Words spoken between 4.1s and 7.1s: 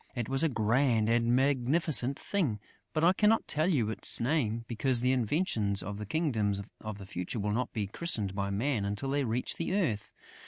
name, because the inventions of the Kingdom of the